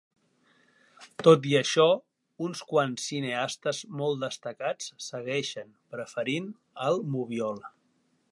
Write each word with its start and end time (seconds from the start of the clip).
Tot 1.25 1.43
i 1.49 1.51
això, 1.59 1.85
uns 2.47 2.63
quants 2.71 3.05
cineastes 3.11 3.83
molt 4.01 4.19
destacats 4.25 4.89
segueixen 5.11 5.71
preferint 5.95 6.49
el 6.89 7.01
Moviola. 7.17 7.73